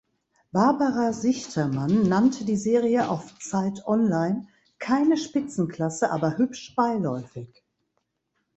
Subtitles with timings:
[0.51, 4.47] Barbara Sichtermann nannte die Serie auf Zeit Online
[4.79, 7.63] "keine Spitzenklasse, aber hübsch beiläufig.